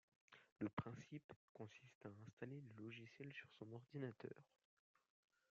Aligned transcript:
Le 0.57 0.67
principe 0.69 1.31
consiste 1.53 2.07
à 2.07 2.23
installer 2.25 2.59
le 2.59 2.73
logiciel 2.83 3.31
sur 3.33 3.51
son 3.59 3.71
ordinateur. 3.71 4.49